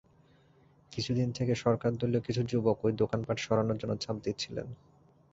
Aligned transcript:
কিছুদিন 0.91 1.29
থেকে 1.31 1.53
সরকারদলীয় 1.55 2.21
কিছু 2.21 2.41
যুবক 2.43 2.77
ওই 2.85 2.93
দোকানপাট 2.93 3.37
সরানোর 3.39 3.77
জন্য 3.77 3.93
চাপ 3.97 4.15
দিচ্ছিলেন। 4.23 4.67